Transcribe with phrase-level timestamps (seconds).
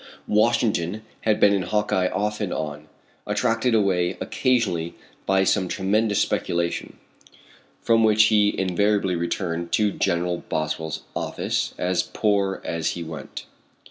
[0.27, 2.87] Washington had been in Hawkeye off and on,
[3.27, 4.95] attracted away occasionally
[5.27, 6.97] by some tremendous speculation,
[7.83, 10.41] from which he invariably returned to Gen.
[10.49, 13.45] Boswell's office as poor as he went.